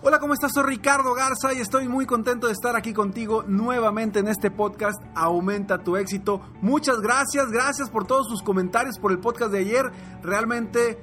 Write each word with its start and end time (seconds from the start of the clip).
Hola, 0.00 0.20
¿cómo 0.20 0.32
estás? 0.32 0.52
Soy 0.54 0.62
Ricardo 0.62 1.12
Garza 1.12 1.52
y 1.52 1.58
estoy 1.58 1.88
muy 1.88 2.06
contento 2.06 2.46
de 2.46 2.52
estar 2.52 2.76
aquí 2.76 2.92
contigo 2.92 3.42
nuevamente 3.48 4.20
en 4.20 4.28
este 4.28 4.48
podcast 4.48 5.02
Aumenta 5.16 5.82
tu 5.82 5.96
éxito. 5.96 6.40
Muchas 6.62 7.00
gracias, 7.00 7.50
gracias 7.50 7.90
por 7.90 8.06
todos 8.06 8.28
sus 8.28 8.40
comentarios 8.40 8.96
por 9.00 9.10
el 9.10 9.18
podcast 9.18 9.50
de 9.50 9.58
ayer. 9.58 9.90
Realmente 10.22 11.02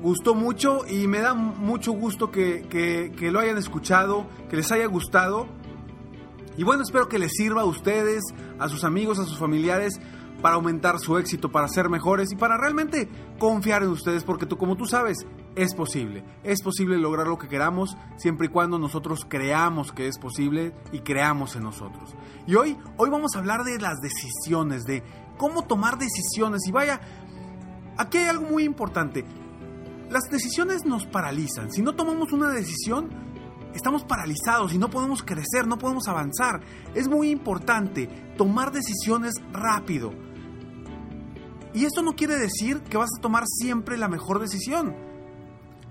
gustó 0.00 0.34
mucho 0.34 0.86
y 0.88 1.08
me 1.08 1.20
da 1.20 1.34
mucho 1.34 1.92
gusto 1.92 2.30
que, 2.30 2.66
que, 2.70 3.30
lo 3.30 3.38
hayan 3.38 3.58
escuchado, 3.58 4.26
que 4.48 4.56
les 4.56 4.72
haya 4.72 4.86
gustado. 4.86 5.46
Y 6.56 6.64
bueno, 6.64 6.84
espero 6.84 7.10
que 7.10 7.18
les 7.18 7.32
sirva 7.32 7.62
a 7.62 7.66
ustedes, 7.66 8.22
a 8.58 8.66
sus 8.70 8.84
amigos, 8.84 9.18
a 9.18 9.26
sus 9.26 9.38
familiares 9.38 10.00
para 10.40 10.54
aumentar 10.54 10.98
su 10.98 11.18
éxito, 11.18 11.52
para 11.52 11.68
ser 11.68 11.90
mejores 11.90 12.32
y 12.32 12.36
para 12.36 12.56
realmente 12.56 13.10
confiar 13.38 13.82
en 13.82 13.90
ustedes, 13.90 14.24
porque 14.24 14.46
tú, 14.46 14.56
como 14.56 14.74
tú 14.76 14.86
sabes, 14.86 15.18
es 15.56 15.74
posible. 15.74 16.24
Es 16.42 16.62
posible 16.62 16.96
lograr 16.98 17.26
lo 17.26 17.38
que 17.38 17.48
queramos 17.48 17.96
siempre 18.16 18.46
y 18.46 18.50
cuando 18.50 18.78
nosotros 18.78 19.26
creamos 19.28 19.92
que 19.92 20.08
es 20.08 20.18
posible 20.18 20.74
y 20.92 21.00
creamos 21.00 21.56
en 21.56 21.64
nosotros. 21.64 22.14
Y 22.46 22.54
hoy, 22.54 22.76
hoy 22.96 23.10
vamos 23.10 23.34
a 23.34 23.38
hablar 23.38 23.64
de 23.64 23.78
las 23.78 24.00
decisiones, 24.00 24.84
de 24.84 25.02
cómo 25.36 25.64
tomar 25.64 25.98
decisiones. 25.98 26.62
Y 26.66 26.72
vaya, 26.72 27.00
aquí 27.96 28.18
hay 28.18 28.28
algo 28.28 28.48
muy 28.48 28.64
importante. 28.64 29.24
Las 30.10 30.24
decisiones 30.30 30.84
nos 30.84 31.06
paralizan. 31.06 31.70
Si 31.72 31.82
no 31.82 31.94
tomamos 31.94 32.32
una 32.32 32.50
decisión, 32.50 33.10
estamos 33.74 34.04
paralizados 34.04 34.72
y 34.72 34.78
no 34.78 34.90
podemos 34.90 35.22
crecer, 35.22 35.66
no 35.66 35.78
podemos 35.78 36.08
avanzar. 36.08 36.60
Es 36.94 37.08
muy 37.08 37.30
importante 37.30 38.06
tomar 38.36 38.72
decisiones 38.72 39.34
rápido. 39.52 40.12
Y 41.74 41.86
esto 41.86 42.02
no 42.02 42.14
quiere 42.14 42.36
decir 42.36 42.82
que 42.82 42.98
vas 42.98 43.08
a 43.16 43.20
tomar 43.20 43.44
siempre 43.46 43.96
la 43.96 44.08
mejor 44.08 44.40
decisión. 44.40 45.11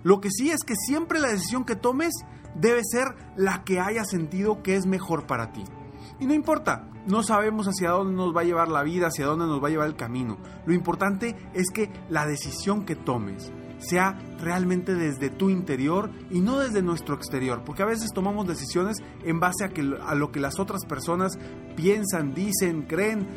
Lo 0.03 0.19
que 0.19 0.29
sí 0.31 0.51
es 0.51 0.63
que 0.65 0.75
siempre 0.75 1.19
la 1.19 1.29
decisión 1.29 1.63
que 1.63 1.75
tomes 1.75 2.13
debe 2.55 2.81
ser 2.83 3.15
la 3.35 3.63
que 3.63 3.79
haya 3.79 4.03
sentido 4.03 4.63
que 4.63 4.75
es 4.75 4.85
mejor 4.85 5.27
para 5.27 5.51
ti. 5.51 5.63
Y 6.19 6.25
no 6.25 6.33
importa, 6.33 6.87
no 7.07 7.23
sabemos 7.23 7.67
hacia 7.67 7.91
dónde 7.91 8.15
nos 8.15 8.35
va 8.35 8.41
a 8.41 8.45
llevar 8.45 8.67
la 8.67 8.83
vida, 8.83 9.07
hacia 9.07 9.25
dónde 9.25 9.45
nos 9.45 9.61
va 9.61 9.67
a 9.67 9.71
llevar 9.71 9.87
el 9.87 9.95
camino. 9.95 10.37
Lo 10.65 10.73
importante 10.73 11.35
es 11.53 11.69
que 11.73 11.91
la 12.09 12.25
decisión 12.25 12.85
que 12.85 12.95
tomes 12.95 13.51
sea 13.79 14.19
realmente 14.39 14.93
desde 14.93 15.29
tu 15.29 15.49
interior 15.49 16.11
y 16.29 16.41
no 16.41 16.59
desde 16.59 16.83
nuestro 16.83 17.15
exterior, 17.15 17.63
porque 17.65 17.81
a 17.81 17.87
veces 17.87 18.11
tomamos 18.13 18.47
decisiones 18.47 18.97
en 19.23 19.39
base 19.39 19.65
a, 19.65 20.15
lo 20.15 20.31
que 20.31 20.39
las 20.39 20.59
otras 20.59 20.85
personas 20.85 21.39
piensan, 21.75 22.35
dicen, 22.35 22.83
creen 22.83 23.27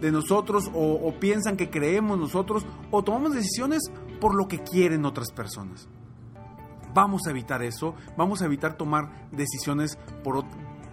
de 0.00 0.10
nosotros 0.10 0.68
o 0.74 1.14
piensan 1.20 1.56
que 1.56 1.70
creemos 1.70 2.18
nosotros 2.18 2.66
o 2.90 3.04
tomamos 3.04 3.34
decisiones 3.34 3.82
por 4.20 4.34
lo 4.34 4.48
que 4.48 4.58
quieren 4.58 5.04
otras 5.04 5.30
personas. 5.30 5.88
Vamos 6.94 7.26
a 7.26 7.30
evitar 7.30 7.62
eso, 7.62 7.94
vamos 8.16 8.40
a 8.40 8.46
evitar 8.46 8.76
tomar 8.76 9.28
decisiones 9.32 9.98
por, 10.22 10.44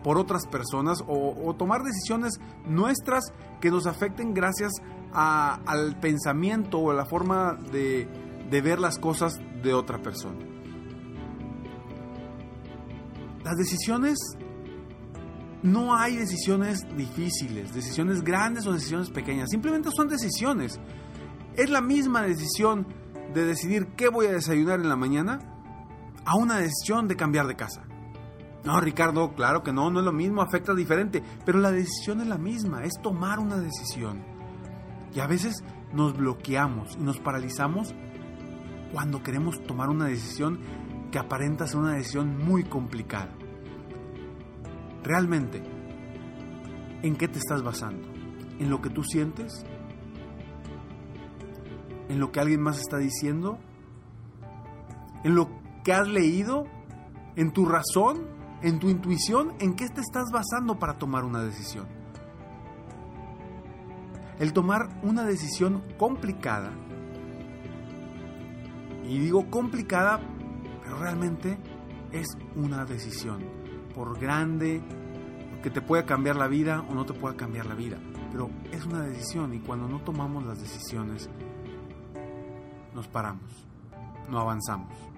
por 0.03 0.17
otras 0.17 0.47
personas 0.47 1.03
o, 1.07 1.55
tomar 1.57 1.83
decisiones 1.83 2.39
nuestras 2.65 3.31
que 3.59 3.69
nos 3.69 3.85
afecten 3.85 4.33
gracias 4.33 4.73
al 5.13 5.99
pensamiento 5.99 6.79
o 6.79 6.91
a 6.91 6.95
la 6.95 7.05
forma 7.05 7.53
de, 7.71 8.07
de 8.49 8.61
ver 8.61 8.79
las 8.79 8.97
cosas 8.97 9.39
de 9.61 9.73
otra 9.73 10.01
persona. 10.01 10.39
Las 13.43 13.57
decisiones, 13.57 14.17
no 15.61 15.95
hay 15.95 16.15
decisiones 16.15 16.85
difíciles, 16.95 17.73
decisiones 17.73 18.23
grandes 18.23 18.65
o 18.65 18.73
decisiones 18.73 19.09
pequeñas, 19.11 19.49
simplemente 19.49 19.89
son 19.95 20.07
decisiones. 20.07 20.79
Es 21.55 21.69
la 21.69 21.81
misma 21.81 22.23
decisión 22.23 22.87
de 23.33 23.45
decidir 23.45 23.87
qué 23.95 24.09
voy 24.09 24.27
a 24.27 24.31
desayunar 24.31 24.79
en 24.79 24.89
la 24.89 24.95
mañana 24.95 25.50
a 26.25 26.35
una 26.35 26.57
decisión 26.57 27.07
de 27.07 27.15
cambiar 27.15 27.47
de 27.47 27.55
casa. 27.55 27.83
No, 28.63 28.79
Ricardo, 28.79 29.33
claro 29.33 29.63
que 29.63 29.73
no, 29.73 29.89
no 29.89 29.99
es 29.99 30.05
lo 30.05 30.11
mismo, 30.11 30.41
afecta 30.41 30.75
diferente, 30.75 31.23
pero 31.45 31.59
la 31.59 31.71
decisión 31.71 32.21
es 32.21 32.27
la 32.27 32.37
misma, 32.37 32.83
es 32.83 32.93
tomar 33.01 33.39
una 33.39 33.57
decisión. 33.57 34.23
Y 35.13 35.19
a 35.19 35.27
veces 35.27 35.63
nos 35.93 36.15
bloqueamos 36.15 36.95
y 36.95 37.01
nos 37.01 37.19
paralizamos 37.19 37.93
cuando 38.93 39.23
queremos 39.23 39.61
tomar 39.63 39.89
una 39.89 40.05
decisión 40.05 40.59
que 41.11 41.19
aparenta 41.19 41.67
ser 41.67 41.79
una 41.79 41.93
decisión 41.93 42.37
muy 42.37 42.63
complicada. 42.63 43.31
Realmente, 45.03 45.63
¿en 47.01 47.15
qué 47.15 47.27
te 47.27 47.39
estás 47.39 47.63
basando? 47.63 48.07
¿En 48.59 48.69
lo 48.69 48.79
que 48.81 48.89
tú 48.89 49.03
sientes? 49.03 49.65
¿En 52.09 52.19
lo 52.19 52.31
que 52.31 52.39
alguien 52.39 52.61
más 52.61 52.79
está 52.79 52.97
diciendo? 52.97 53.57
¿En 55.23 55.33
lo 55.33 55.60
que 55.83 55.93
has 55.93 56.07
leído, 56.07 56.65
en 57.35 57.51
tu 57.51 57.65
razón, 57.65 58.27
en 58.61 58.79
tu 58.79 58.89
intuición, 58.89 59.53
en 59.59 59.75
qué 59.75 59.89
te 59.89 60.01
estás 60.01 60.31
basando 60.31 60.77
para 60.79 60.97
tomar 60.97 61.23
una 61.23 61.41
decisión. 61.43 61.87
El 64.39 64.53
tomar 64.53 64.89
una 65.03 65.23
decisión 65.23 65.83
complicada, 65.97 66.71
y 69.03 69.19
digo 69.19 69.49
complicada, 69.49 70.19
pero 70.83 70.97
realmente 70.97 71.57
es 72.11 72.27
una 72.55 72.85
decisión, 72.85 73.43
por 73.93 74.19
grande 74.19 74.81
que 75.61 75.69
te 75.69 75.81
pueda 75.81 76.05
cambiar 76.05 76.37
la 76.37 76.47
vida 76.47 76.85
o 76.89 76.93
no 76.93 77.05
te 77.05 77.13
pueda 77.13 77.35
cambiar 77.35 77.65
la 77.65 77.75
vida, 77.75 77.97
pero 78.31 78.49
es 78.71 78.85
una 78.85 79.01
decisión 79.01 79.53
y 79.53 79.59
cuando 79.59 79.87
no 79.87 79.99
tomamos 80.01 80.45
las 80.45 80.59
decisiones, 80.59 81.29
nos 82.93 83.07
paramos, 83.07 83.67
no 84.29 84.39
avanzamos. 84.39 85.11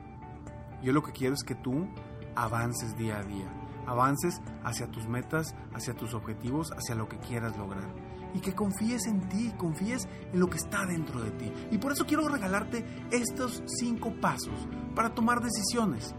Yo 0.83 0.91
lo 0.91 1.01
que 1.01 1.13
quiero 1.13 1.33
es 1.33 1.43
que 1.43 1.55
tú 1.55 1.87
avances 2.35 2.97
día 2.97 3.19
a 3.19 3.23
día, 3.23 3.47
avances 3.87 4.41
hacia 4.63 4.87
tus 4.87 5.07
metas, 5.07 5.55
hacia 5.73 5.93
tus 5.93 6.13
objetivos, 6.13 6.71
hacia 6.73 6.95
lo 6.95 7.07
que 7.07 7.17
quieras 7.17 7.57
lograr. 7.57 7.89
Y 8.33 8.39
que 8.39 8.53
confíes 8.53 9.05
en 9.07 9.29
ti, 9.29 9.53
confíes 9.57 10.07
en 10.33 10.39
lo 10.39 10.49
que 10.49 10.57
está 10.57 10.85
dentro 10.85 11.21
de 11.21 11.31
ti. 11.31 11.51
Y 11.71 11.77
por 11.77 11.93
eso 11.93 12.05
quiero 12.05 12.27
regalarte 12.27 12.83
estos 13.11 13.63
cinco 13.65 14.13
pasos 14.19 14.67
para 14.93 15.13
tomar 15.13 15.41
decisiones. 15.41 16.13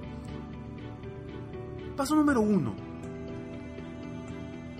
Paso 1.96 2.14
número 2.14 2.40
uno. 2.40 2.74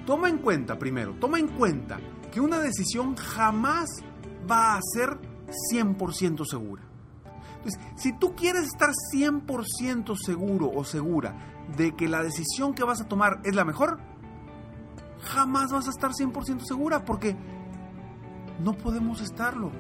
Toma 0.07 0.29
en 0.29 0.39
cuenta, 0.39 0.79
primero, 0.79 1.15
toma 1.21 1.39
en 1.39 1.49
cuenta 1.49 1.99
que 2.31 2.41
una 2.41 2.59
decisión 2.59 3.17
jamás 3.17 3.89
va 4.51 4.77
a 4.77 4.81
ser 4.83 5.19
100% 5.73 6.45
segura. 6.47 6.94
Entonces, 7.65 7.81
si 7.97 8.13
tú 8.13 8.35
quieres 8.35 8.65
estar 8.65 8.91
100% 9.15 10.17
seguro 10.17 10.71
o 10.71 10.85
segura 10.85 11.35
de 11.77 11.93
que 11.97 12.09
la 12.09 12.23
decisión 12.23 12.75
que 12.75 12.85
vas 12.85 13.01
a 13.01 13.09
tomar 13.09 13.41
es 13.43 13.55
la 13.55 13.65
mejor, 13.65 14.01
jamás 15.23 15.73
vas 15.73 15.87
a 15.87 15.91
estar 15.91 16.11
100% 16.11 16.61
segura 16.61 17.05
porque 17.05 17.35
no 18.63 18.75
podemos 18.75 19.23
estarlo. 19.23 19.73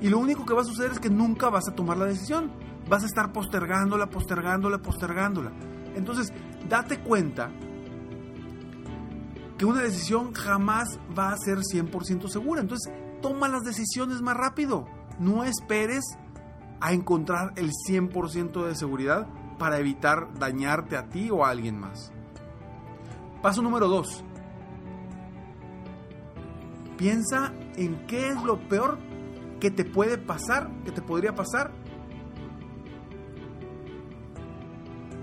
Y 0.00 0.08
lo 0.08 0.18
único 0.18 0.46
que 0.46 0.54
va 0.54 0.62
a 0.62 0.64
suceder 0.64 0.92
es 0.92 0.98
que 0.98 1.10
nunca 1.10 1.50
vas 1.50 1.68
a 1.68 1.74
tomar 1.74 1.98
la 1.98 2.06
decisión. 2.06 2.50
Vas 2.88 3.02
a 3.02 3.06
estar 3.06 3.32
postergándola, 3.32 4.08
postergándola, 4.08 4.78
postergándola. 4.78 5.52
Entonces, 5.94 6.32
date 6.68 7.00
cuenta 7.00 7.50
que 9.58 9.66
una 9.66 9.82
decisión 9.82 10.32
jamás 10.32 10.98
va 11.16 11.28
a 11.28 11.36
ser 11.36 11.58
100% 11.58 12.28
segura. 12.28 12.62
Entonces, 12.62 12.92
toma 13.20 13.48
las 13.48 13.62
decisiones 13.62 14.22
más 14.22 14.36
rápido. 14.36 14.86
No 15.18 15.44
esperes 15.44 16.04
a 16.80 16.92
encontrar 16.92 17.52
el 17.56 17.70
100% 17.88 18.66
de 18.66 18.74
seguridad 18.74 19.28
para 19.58 19.78
evitar 19.78 20.34
dañarte 20.38 20.96
a 20.96 21.08
ti 21.08 21.30
o 21.30 21.44
a 21.44 21.50
alguien 21.50 21.78
más. 21.78 22.12
Paso 23.40 23.62
número 23.62 23.88
2. 23.88 24.24
Piensa 26.96 27.52
en 27.76 28.06
qué 28.06 28.28
es 28.28 28.42
lo 28.42 28.68
peor 28.68 28.98
que 29.60 29.70
te 29.70 29.84
puede 29.84 30.18
pasar, 30.18 30.70
que 30.84 30.90
te 30.90 31.02
podría 31.02 31.34
pasar 31.34 31.72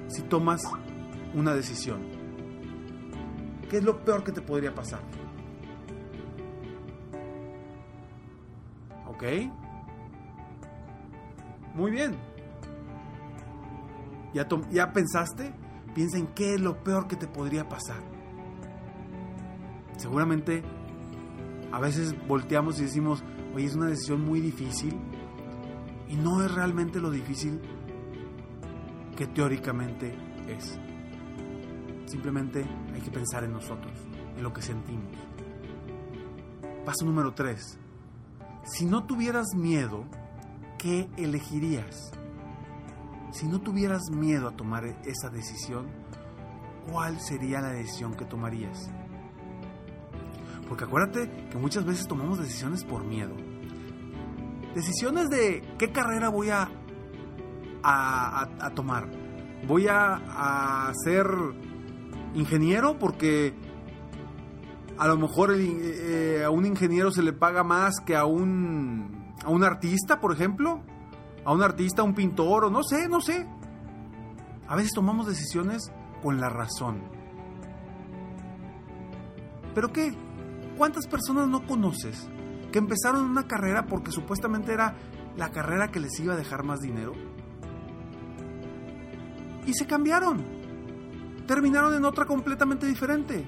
si 0.08 0.22
tomas 0.24 0.62
una 1.34 1.54
decisión. 1.54 2.02
¿Qué 3.70 3.78
es 3.78 3.84
lo 3.84 4.04
peor 4.04 4.24
que 4.24 4.32
te 4.32 4.42
podría 4.42 4.74
pasar? 4.74 5.02
¿Ok? 9.08 9.24
Muy 11.76 11.92
bien. 11.92 12.16
¿Ya, 14.34 14.48
¿Ya 14.72 14.94
pensaste? 14.94 15.54
Piensa 15.94 16.18
en 16.18 16.28
qué 16.28 16.56
es 16.56 16.62
lo 16.62 16.84
peor 16.84 17.08
que 17.08 17.16
te 17.16 17.28
podría 17.28 17.68
pasar. 17.68 18.02
Seguramente 19.98 20.64
a 21.72 21.80
veces 21.80 22.16
volteamos 22.28 22.80
y 22.80 22.84
decimos, 22.84 23.24
oye, 23.54 23.66
es 23.66 23.76
una 23.76 23.88
decisión 23.88 24.24
muy 24.24 24.40
difícil 24.40 24.96
y 26.08 26.16
no 26.16 26.44
es 26.44 26.52
realmente 26.54 27.00
lo 27.00 27.12
difícil 27.12 27.60
que 29.16 29.28
teóricamente 29.28 30.16
es. 30.48 30.80
Simplemente 32.06 32.66
hay 32.94 33.02
que 33.02 33.12
pensar 33.12 33.44
en 33.44 33.54
nosotros, 33.54 33.94
en 34.36 34.42
lo 34.42 34.52
que 34.54 34.62
sentimos. 34.62 35.12
Paso 36.86 37.06
número 37.06 37.34
3. 37.34 37.78
Si 38.64 38.86
no 38.86 39.06
tuvieras 39.06 39.54
miedo, 39.56 40.06
¿qué 40.80 41.08
elegirías? 41.18 42.12
Si 43.32 43.48
no 43.48 43.62
tuvieras 43.62 44.10
miedo 44.10 44.48
a 44.48 44.56
tomar 44.56 44.86
esa 45.06 45.30
decisión, 45.30 45.86
¿cuál 46.92 47.20
sería 47.20 47.62
la 47.62 47.70
decisión 47.70 48.16
que 48.16 48.26
tomarías? 48.26 48.90
Porque 50.68 50.86
acuérdate 50.86 51.30
que 51.52 51.58
muchas 51.58 51.86
veces 51.86 52.08
tomamos 52.08 52.40
decisiones 52.40 52.84
por 52.84 53.04
miedo. 53.04 53.36
Decisiones 54.74 55.30
de 55.30 55.62
qué 55.78 55.92
carrera 55.92 56.30
voy 56.30 56.50
a, 56.50 56.70
a, 57.84 58.72
tomar. 58.74 59.10
Voy 59.68 59.88
a, 59.90 60.92
ser 61.04 61.28
ingeniero 62.34 62.98
porque 62.98 63.54
a 64.98 65.08
lo 65.08 65.18
mejor 65.18 65.56
eh, 65.58 66.44
a 66.46 66.50
un 66.50 66.66
ingeniero 66.66 67.12
se 67.12 67.24
le 67.24 67.34
paga 67.34 67.64
más 67.64 67.96
que 68.06 68.16
a 68.16 68.26
un, 68.26 69.19
a 69.44 69.50
un 69.50 69.64
artista, 69.64 70.20
por 70.20 70.32
ejemplo 70.32 70.84
a 71.46 71.54
un 71.54 71.64
artista, 71.64 72.02
a 72.02 72.06
un 72.06 72.14
pintor, 72.14 72.66
o 72.66 72.70
no 72.70 72.84
sé, 72.84 73.08
no 73.08 73.22
sé. 73.22 73.48
A 74.68 74.76
veces 74.76 74.92
tomamos 74.94 75.28
decisiones 75.28 75.92
con 76.22 76.40
la 76.40 76.50
razón. 76.50 77.02
¿Pero 79.74 79.92
qué? 79.92 80.14
¿Cuántas 80.78 81.08
personas 81.08 81.48
no 81.48 81.66
conoces 81.66 82.30
que 82.72 82.80
empezaron 82.80 83.24
una 83.24 83.48
carrera 83.48 83.88
porque 83.88 84.12
supuestamente 84.12 84.74
era 84.74 84.96
la 85.38 85.50
carrera 85.50 85.90
que 85.90 86.00
les 86.00 86.20
iba 86.20 86.34
a 86.34 86.38
dejar 86.38 86.64
más 86.64 86.82
dinero? 86.82 87.14
Y 89.66 89.74
se 89.74 89.88
cambiaron. 89.88 90.46
Terminaron 91.48 91.96
en 91.96 92.06
otra 92.06 92.26
completamente 92.26 92.86
diferente. 92.86 93.48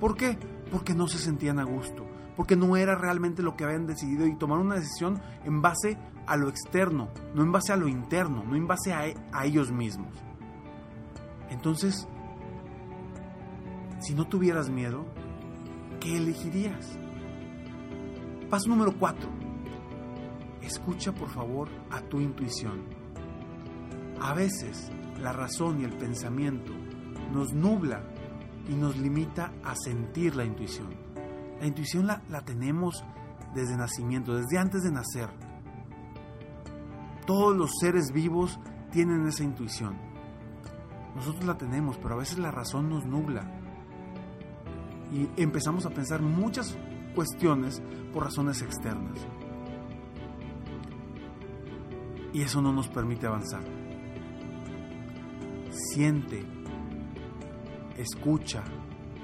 ¿Por 0.00 0.16
qué? 0.16 0.38
Porque 0.70 0.94
no 0.94 1.06
se 1.06 1.18
sentían 1.18 1.58
a 1.58 1.64
gusto 1.64 2.11
porque 2.36 2.56
no 2.56 2.76
era 2.76 2.94
realmente 2.94 3.42
lo 3.42 3.56
que 3.56 3.64
habían 3.64 3.86
decidido 3.86 4.26
y 4.26 4.36
tomaron 4.36 4.66
una 4.66 4.76
decisión 4.76 5.20
en 5.44 5.60
base 5.60 5.98
a 6.26 6.36
lo 6.36 6.48
externo, 6.48 7.08
no 7.34 7.42
en 7.42 7.52
base 7.52 7.72
a 7.72 7.76
lo 7.76 7.88
interno, 7.88 8.44
no 8.44 8.56
en 8.56 8.66
base 8.66 8.92
a, 8.92 9.44
ellos 9.44 9.70
mismos. 9.72 10.14
Entonces, 11.50 12.08
si 14.00 14.14
no 14.14 14.26
tuvieras 14.26 14.70
miedo, 14.70 15.04
¿qué 16.00 16.16
elegirías? 16.16 16.98
Paso 18.48 18.68
número 18.68 18.94
4. 18.98 19.28
Escucha 20.62 21.12
por 21.12 21.28
favor 21.28 21.68
a 21.90 22.00
tu 22.00 22.20
intuición. 22.20 22.82
A 24.20 24.34
veces 24.34 24.90
la 25.20 25.32
razón 25.32 25.80
y 25.80 25.84
el 25.84 25.96
pensamiento 25.96 26.72
nos 27.32 27.52
nubla 27.52 28.02
y 28.68 28.74
nos 28.74 28.96
limita 28.96 29.52
a 29.64 29.74
sentir 29.74 30.36
la 30.36 30.44
intuición. 30.44 31.11
La 31.62 31.68
intuición 31.68 32.08
la, 32.08 32.40
tenemos 32.44 33.04
desde 33.54 33.76
nacimiento, 33.76 34.34
desde 34.34 34.58
antes 34.58 34.82
de 34.82 34.90
nacer. 34.90 35.28
Todos 37.24 37.56
los 37.56 37.70
seres 37.78 38.10
vivos 38.10 38.58
tienen 38.90 39.28
esa 39.28 39.44
intuición. 39.44 39.96
Nosotros 41.14 41.44
la 41.44 41.56
tenemos, 41.56 41.98
pero 41.98 42.14
a 42.14 42.18
veces 42.18 42.40
la 42.40 42.50
razón 42.50 42.88
nos 42.88 43.06
nubla. 43.06 43.48
Y 45.12 45.28
empezamos 45.40 45.86
a 45.86 45.90
pensar 45.90 46.20
muchas 46.20 46.76
cuestiones 47.14 47.80
por 48.12 48.24
razones 48.24 48.60
externas. 48.60 49.24
Y 52.32 52.42
eso 52.42 52.60
no 52.60 52.72
nos 52.72 52.88
permite 52.88 53.28
avanzar. 53.28 53.62
Siente, 55.70 56.44
escucha 57.96 58.64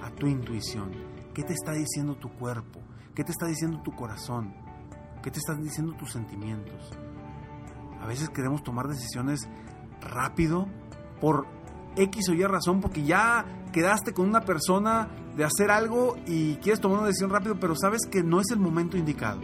a 0.04 0.10
tu 0.12 0.28
intuición 0.28 1.17
¿Qué 1.38 1.44
te 1.44 1.52
está 1.52 1.70
diciendo 1.70 2.16
tu 2.16 2.30
cuerpo? 2.30 2.80
¿Qué 3.14 3.22
te 3.22 3.30
está 3.30 3.46
diciendo 3.46 3.80
tu 3.84 3.92
corazón? 3.92 4.52
¿Qué 5.22 5.30
te 5.30 5.38
están 5.38 5.62
diciendo 5.62 5.94
tus 5.96 6.10
sentimientos? 6.10 6.90
A 8.02 8.08
veces 8.08 8.28
queremos 8.30 8.64
tomar 8.64 8.88
decisiones 8.88 9.48
rápido 10.00 10.66
por 11.20 11.46
X 11.94 12.28
o 12.30 12.32
Y 12.34 12.42
razón, 12.42 12.80
porque 12.80 13.04
ya 13.04 13.46
quedaste 13.72 14.12
con 14.12 14.28
una 14.28 14.40
persona 14.40 15.10
de 15.36 15.44
hacer 15.44 15.70
algo 15.70 16.16
y 16.26 16.56
quieres 16.56 16.80
tomar 16.80 16.98
una 16.98 17.06
decisión 17.06 17.30
rápido, 17.30 17.56
pero 17.60 17.76
sabes 17.76 18.00
que 18.10 18.24
no 18.24 18.40
es 18.40 18.50
el 18.50 18.58
momento 18.58 18.96
indicado. 18.96 19.42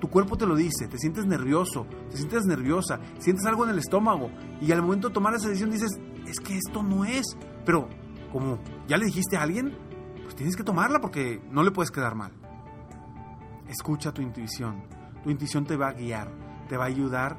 Tu 0.00 0.08
cuerpo 0.08 0.38
te 0.38 0.46
lo 0.46 0.56
dice, 0.56 0.88
te 0.88 0.96
sientes 0.96 1.26
nervioso, 1.26 1.86
te 2.10 2.16
sientes 2.16 2.46
nerviosa, 2.46 3.00
sientes 3.18 3.44
algo 3.44 3.64
en 3.64 3.70
el 3.72 3.78
estómago 3.78 4.30
y 4.62 4.72
al 4.72 4.80
momento 4.80 5.08
de 5.08 5.14
tomar 5.14 5.34
esa 5.34 5.48
decisión 5.48 5.72
dices, 5.72 5.90
es 6.26 6.40
que 6.40 6.56
esto 6.56 6.82
no 6.82 7.04
es. 7.04 7.36
Pero, 7.66 7.90
como 8.32 8.58
ya 8.88 8.96
le 8.96 9.04
dijiste 9.04 9.36
a 9.36 9.42
alguien, 9.42 9.76
pues 10.32 10.38
tienes 10.38 10.56
que 10.56 10.64
tomarla 10.64 10.98
porque 10.98 11.42
no 11.50 11.62
le 11.62 11.72
puedes 11.72 11.90
quedar 11.90 12.14
mal. 12.14 12.32
Escucha 13.68 14.12
tu 14.12 14.22
intuición. 14.22 14.82
Tu 15.22 15.30
intuición 15.30 15.66
te 15.66 15.76
va 15.76 15.88
a 15.88 15.92
guiar, 15.92 16.30
te 16.70 16.78
va 16.78 16.84
a 16.84 16.86
ayudar 16.86 17.36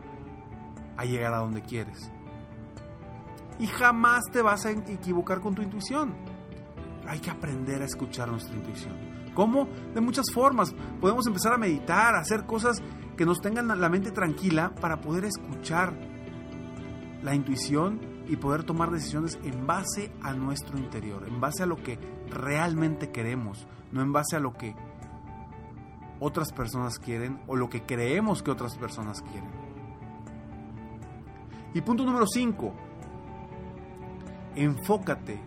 a 0.95 1.03
llegar 1.03 1.33
a 1.33 1.39
donde 1.39 1.63
quieres. 1.63 2.12
Y 3.57 3.65
jamás 3.65 4.25
te 4.31 4.43
vas 4.43 4.67
a 4.67 4.71
equivocar 4.71 5.41
con 5.41 5.55
tu 5.55 5.63
intuición. 5.63 6.13
Hay 7.07 7.19
que 7.19 7.31
aprender 7.31 7.81
a 7.81 7.85
escuchar 7.85 8.29
nuestra 8.29 8.55
intuición. 8.55 8.93
¿Cómo? 9.33 9.67
De 9.95 10.00
muchas 10.00 10.31
formas. 10.31 10.75
Podemos 11.01 11.25
empezar 11.25 11.53
a 11.53 11.57
meditar, 11.57 12.13
a 12.13 12.19
hacer 12.19 12.45
cosas 12.45 12.79
que 13.17 13.25
nos 13.25 13.41
tengan 13.41 13.67
la 13.67 13.89
mente 13.89 14.12
tranquila 14.12 14.75
para 14.75 15.01
poder 15.01 15.25
escuchar 15.25 15.97
la 17.23 17.33
intuición 17.33 18.00
y 18.27 18.35
poder 18.35 18.63
tomar 18.63 18.91
decisiones 18.91 19.39
en 19.43 19.65
base 19.65 20.12
a 20.21 20.33
nuestro 20.33 20.77
interior, 20.77 21.27
en 21.27 21.41
base 21.41 21.63
a 21.63 21.65
lo 21.65 21.77
que 21.77 21.97
realmente 22.33 23.11
queremos, 23.11 23.67
no 23.91 24.01
en 24.01 24.11
base 24.11 24.35
a 24.35 24.39
lo 24.39 24.53
que 24.53 24.75
otras 26.19 26.51
personas 26.53 26.99
quieren 26.99 27.39
o 27.47 27.55
lo 27.55 27.69
que 27.69 27.83
creemos 27.83 28.43
que 28.43 28.51
otras 28.51 28.77
personas 28.77 29.21
quieren. 29.21 29.51
Y 31.73 31.81
punto 31.81 32.05
número 32.05 32.25
5, 32.27 32.73
enfócate 34.55 35.39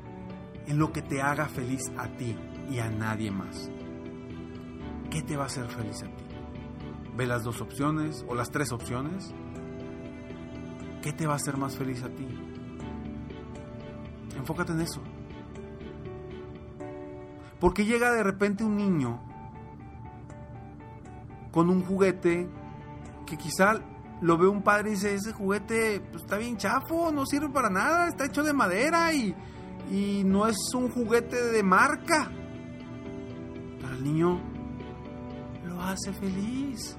en 0.67 0.79
lo 0.79 0.93
que 0.93 1.03
te 1.03 1.23
haga 1.23 1.47
feliz 1.47 1.83
a 1.97 2.09
ti 2.09 2.37
y 2.69 2.79
a 2.79 2.91
nadie 2.91 3.31
más. 3.31 3.71
¿Qué 5.11 5.23
te 5.23 5.37
va 5.37 5.45
a 5.45 5.47
hacer 5.47 5.67
feliz 5.69 6.03
a 6.03 6.07
ti? 6.07 6.25
Ve 7.17 7.27
las 7.27 7.45
dos 7.45 7.61
opciones 7.61 8.25
o 8.29 8.35
las 8.35 8.51
tres 8.51 8.73
opciones. 8.73 9.33
¿Qué 11.03 11.13
te 11.13 11.27
va 11.27 11.35
a 11.35 11.37
hacer 11.37 11.57
más 11.57 11.77
feliz 11.77 12.03
a 12.03 12.09
ti? 12.09 12.27
Enfócate 14.37 14.73
en 14.73 14.81
eso. 14.81 15.01
Porque 17.61 17.85
llega 17.85 18.13
de 18.13 18.23
repente 18.23 18.65
un 18.65 18.77
niño 18.77 19.21
con 21.51 21.71
un 21.71 21.83
juguete 21.83 22.49
que 23.25 23.37
quizá 23.37 23.81
lo 24.21 24.39
ve 24.39 24.49
un 24.49 24.63
padre 24.63 24.91
y 24.91 24.93
dice, 24.93 25.15
ese 25.15 25.33
juguete 25.33 26.01
pues, 26.11 26.23
está 26.23 26.37
bien 26.37 26.57
chafo, 26.57 27.11
no 27.13 27.27
sirve 27.27 27.49
para 27.49 27.71
nada, 27.71 28.09
está 28.09 28.27
hecho 28.27 28.43
de 28.43 28.53
madera 28.53 29.13
y, 29.13 29.35
no 30.25 30.47
es 30.49 30.57
un 30.75 30.91
juguete 30.91 31.37
de 31.37 31.63
marca. 31.63 32.31
Pero 33.81 33.93
el 33.95 34.05
niño 34.05 34.41
lo 35.65 35.81
hace 35.81 36.13
feliz. 36.13 36.99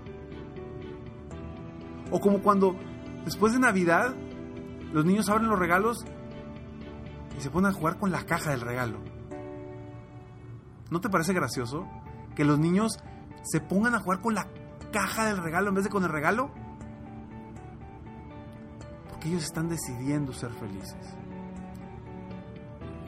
O 2.09 2.19
como 2.19 2.41
cuando 2.41 2.75
después 3.25 3.53
de 3.53 3.59
Navidad 3.59 4.15
los 4.93 5.03
niños 5.03 5.27
abren 5.27 5.49
los 5.49 5.59
regalos 5.59 6.05
y 7.37 7.41
se 7.41 7.49
ponen 7.49 7.71
a 7.71 7.73
jugar 7.73 7.97
con 7.97 8.11
la 8.11 8.25
caja 8.25 8.51
del 8.51 8.61
regalo. 8.61 9.06
¿No 10.89 11.01
te 11.01 11.09
parece 11.09 11.33
gracioso 11.33 11.85
que 12.35 12.45
los 12.45 12.59
niños 12.59 12.97
se 13.43 13.59
pongan 13.59 13.95
a 13.95 13.99
jugar 13.99 14.21
con 14.21 14.33
la 14.33 14.47
caja 14.91 15.25
del 15.25 15.37
regalo 15.37 15.69
en 15.69 15.75
vez 15.75 15.83
de 15.83 15.89
con 15.89 16.03
el 16.03 16.09
regalo? 16.09 16.49
Porque 19.09 19.29
ellos 19.29 19.43
están 19.43 19.67
decidiendo 19.67 20.33
ser 20.33 20.51
felices. 20.51 21.15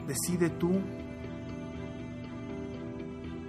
Decide 0.06 0.50
tú 0.50 0.80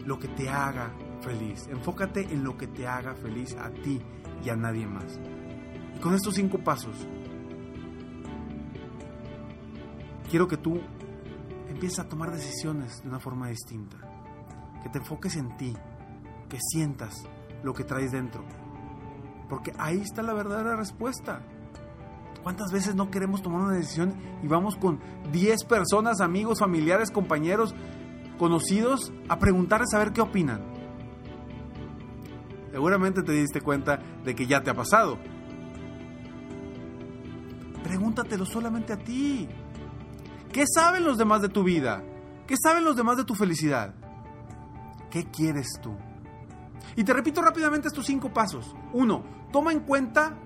lo 0.06 0.20
que 0.20 0.28
te 0.30 0.50
haga 0.50 0.92
feliz. 1.22 1.68
Enfócate 1.68 2.22
en 2.34 2.44
lo 2.44 2.58
que 2.58 2.68
te 2.68 2.88
haga 2.88 3.14
feliz 3.16 3.56
a 3.56 3.70
ti 3.70 4.02
y 4.44 4.50
a 4.50 4.56
nadie 4.56 4.88
más. 4.88 5.20
Y 5.96 6.00
con 6.00 6.14
estos 6.14 6.36
cinco 6.36 6.60
pasos, 6.60 6.96
quiero 10.30 10.48
que 10.48 10.58
tú 10.58 10.80
empieces 11.68 12.00
a 12.00 12.08
tomar 12.08 12.32
decisiones 12.32 13.02
de 13.02 13.10
una 13.10 13.20
forma 13.20 13.50
distinta. 13.50 14.11
Que 14.84 14.90
te 14.90 15.00
enfoques 15.00 15.36
en 15.36 15.56
ti, 15.58 15.76
que 16.50 16.58
sientas 16.60 17.24
lo 17.64 17.74
que 17.74 17.84
traes 17.84 18.12
dentro. 18.12 18.44
Porque 19.50 19.74
ahí 19.78 20.00
está 20.00 20.22
la 20.24 20.34
verdadera 20.34 20.76
respuesta. 20.76 21.42
¿Cuántas 22.44 22.72
veces 22.72 22.96
no 22.96 23.12
queremos 23.12 23.42
tomar 23.42 23.62
una 23.62 23.74
decisión 23.74 24.16
y 24.42 24.48
vamos 24.48 24.76
con 24.76 25.00
10 25.32 25.66
personas, 25.66 26.22
amigos, 26.22 26.60
familiares, 26.60 27.12
compañeros, 27.12 27.76
conocidos, 28.40 29.14
a 29.30 29.38
preguntarles 29.38 29.94
a 29.94 30.00
ver 30.00 30.12
qué 30.12 30.22
opinan? 30.22 30.62
Seguramente 32.72 33.22
te 33.22 33.34
diste 33.34 33.62
cuenta 33.62 34.00
de 34.24 34.34
que 34.34 34.48
ya 34.48 34.64
te 34.64 34.72
ha 34.72 34.74
pasado. 34.74 35.20
Pregúntatelo 37.84 38.46
solamente 38.46 38.94
a 38.94 38.98
ti. 38.98 39.48
¿Qué 40.52 40.64
saben 40.66 41.04
los 41.04 41.18
demás 41.18 41.42
de 41.42 41.50
tu 41.50 41.64
vida? 41.64 42.02
¿Qué 42.48 42.56
saben 42.62 42.84
los 42.84 42.96
demás 42.96 43.18
de 43.18 43.26
tu 43.26 43.36
felicidad? 43.36 43.94
¿Qué 45.12 45.26
quieres 45.26 45.68
tú? 45.82 45.96
Y 46.96 47.04
te 47.04 47.14
repito 47.14 47.42
rápidamente 47.42 47.90
estos 47.90 48.06
cinco 48.06 48.34
pasos. 48.34 48.74
Uno, 48.94 49.24
toma 49.52 49.72
en 49.72 49.82
cuenta 49.82 50.38